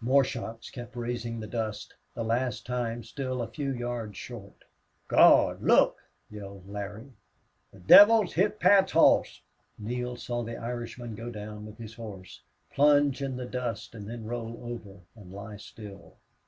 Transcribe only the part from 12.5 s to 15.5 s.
plunge in the dust, and then roll over and